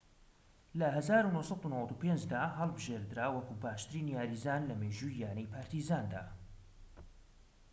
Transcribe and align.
لە 0.79 0.87
١٩٩٥ 0.93 2.25
دا 2.33 2.43
هەڵبژێدرا 2.57 3.27
وەکو 3.35 3.53
باشترین 3.63 4.07
یاریزان 4.15 4.61
لە 4.69 4.75
مێژووی 4.81 5.19
یانەی 5.23 5.51
پارتیزاندا 5.55 6.23